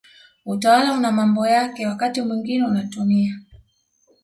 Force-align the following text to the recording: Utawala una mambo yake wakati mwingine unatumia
Utawala 0.45 0.93
una 0.93 1.11
mambo 1.11 1.47
yake 1.47 1.87
wakati 1.87 2.21
mwingine 2.21 2.65
unatumia 2.67 3.39